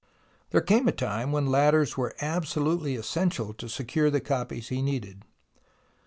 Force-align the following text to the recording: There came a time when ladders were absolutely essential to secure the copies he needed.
There 0.49 0.61
came 0.61 0.87
a 0.87 0.91
time 0.91 1.31
when 1.31 1.51
ladders 1.51 1.95
were 1.95 2.15
absolutely 2.19 2.95
essential 2.95 3.53
to 3.53 3.69
secure 3.69 4.09
the 4.09 4.19
copies 4.19 4.69
he 4.69 4.81
needed. 4.81 5.25